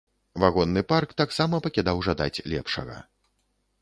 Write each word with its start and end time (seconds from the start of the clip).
Вагонны 0.43 0.81
парк 0.93 1.13
таксама 1.21 1.55
пакідаў 1.67 2.03
жадаць 2.07 2.43
лепшага. 2.55 2.97